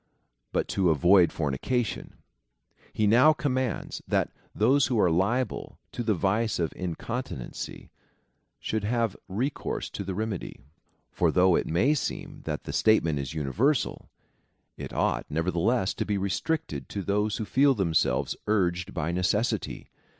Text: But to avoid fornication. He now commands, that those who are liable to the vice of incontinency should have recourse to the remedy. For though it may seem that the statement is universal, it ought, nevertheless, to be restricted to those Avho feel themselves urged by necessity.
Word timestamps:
But 0.51 0.67
to 0.69 0.89
avoid 0.89 1.31
fornication. 1.31 2.13
He 2.91 3.05
now 3.05 3.33
commands, 3.33 4.01
that 4.07 4.31
those 4.55 4.87
who 4.87 4.99
are 4.99 5.11
liable 5.11 5.77
to 5.91 6.01
the 6.01 6.15
vice 6.15 6.57
of 6.57 6.73
incontinency 6.75 7.91
should 8.59 8.83
have 8.83 9.15
recourse 9.27 9.91
to 9.91 10.03
the 10.03 10.15
remedy. 10.15 10.59
For 11.11 11.31
though 11.31 11.55
it 11.55 11.67
may 11.67 11.93
seem 11.93 12.41
that 12.45 12.63
the 12.63 12.73
statement 12.73 13.19
is 13.19 13.35
universal, 13.35 14.09
it 14.75 14.91
ought, 14.91 15.27
nevertheless, 15.29 15.93
to 15.93 16.03
be 16.03 16.17
restricted 16.17 16.89
to 16.89 17.03
those 17.03 17.37
Avho 17.37 17.45
feel 17.45 17.75
themselves 17.75 18.35
urged 18.47 18.95
by 18.95 19.11
necessity. 19.11 19.87